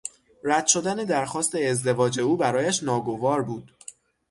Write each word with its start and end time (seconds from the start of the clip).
رد 0.43 0.67
شدن 0.67 0.95
درخواست 0.95 1.55
ازدواج 1.55 2.19
او 2.19 2.37
برایش 2.37 2.83
ناگوار 2.83 3.43
بود. 3.43 3.71